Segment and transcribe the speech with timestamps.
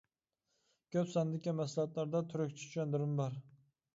[0.95, 3.37] كۆپ ساندىكى مەھسۇلاتلاردا تۈركچە چۈشەندۈرمە بار.